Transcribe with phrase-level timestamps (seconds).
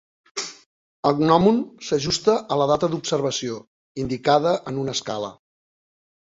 [1.09, 3.61] El gnòmon s'ajusta a la data d'observació,
[4.07, 5.33] indicada en una escala.